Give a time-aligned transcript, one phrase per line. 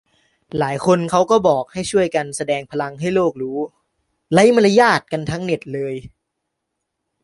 [0.59, 3.57] หลายคนเขาก็บอกว่าให้ช่วยกันแสดงพลังให้โลกรู้-
[4.33, 5.95] ไร้มารยาทกันทั้งเน็ตเลย